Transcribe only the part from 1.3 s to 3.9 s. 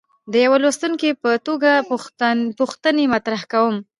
توګه پوښتنې مطرح کوم.